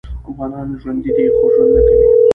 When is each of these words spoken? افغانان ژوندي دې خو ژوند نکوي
افغانان 0.29 0.67
ژوندي 0.81 1.11
دې 1.17 1.25
خو 1.35 1.45
ژوند 1.53 1.71
نکوي 1.75 2.09